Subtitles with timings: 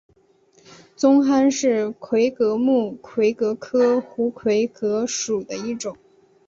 [0.95, 5.95] 棕蚶是魁蛤目魁蛤科胡魁蛤属的一种。